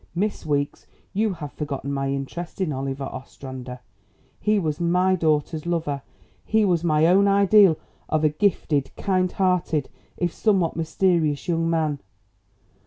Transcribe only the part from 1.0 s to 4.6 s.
you have forgotten my interest in Oliver Ostrander. He